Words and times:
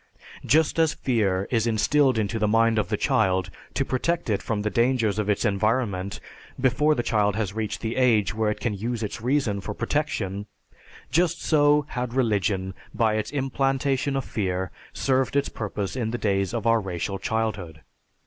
Just 0.43 0.79
as 0.79 0.95
fear 0.95 1.47
is 1.51 1.67
instilled 1.67 2.17
into 2.17 2.39
the 2.39 2.47
mind 2.47 2.79
of 2.79 2.89
the 2.89 2.97
child 2.97 3.51
to 3.75 3.85
protect 3.85 4.31
it 4.31 4.41
from 4.41 4.63
the 4.63 4.71
dangers 4.71 5.19
of 5.19 5.29
its 5.29 5.45
environment 5.45 6.19
before 6.59 6.95
the 6.95 7.03
child 7.03 7.35
has 7.35 7.53
reached 7.53 7.81
the 7.81 7.97
age 7.97 8.33
when 8.33 8.51
it 8.51 8.59
can 8.59 8.73
use 8.73 9.03
its 9.03 9.21
reason 9.21 9.61
for 9.61 9.75
protection, 9.75 10.47
just 11.11 11.43
so 11.43 11.85
had 11.89 12.15
religion, 12.15 12.73
by 12.95 13.13
its 13.13 13.29
implantation 13.29 14.15
of 14.15 14.25
fear, 14.25 14.71
served 14.91 15.35
its 15.35 15.49
purpose 15.49 15.95
in 15.95 16.09
the 16.09 16.17
days 16.17 16.51
of 16.51 16.65
our 16.65 16.81
racial 16.81 17.19
childhood. 17.19 17.81